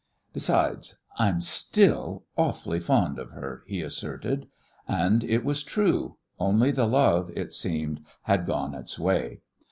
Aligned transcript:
"Besides 0.33 0.97
I'm 1.19 1.41
still 1.41 2.25
awfully 2.35 2.79
fond 2.79 3.19
of 3.19 3.29
her," 3.33 3.63
he 3.67 3.83
asserted. 3.83 4.47
And 4.87 5.23
it 5.23 5.45
was 5.45 5.61
true; 5.61 6.17
only 6.39 6.71
the 6.71 6.87
love, 6.87 7.29
it 7.35 7.53
seemed, 7.53 8.03
had 8.23 8.47
gone 8.47 8.73
its 8.73 8.97
way. 8.97 9.41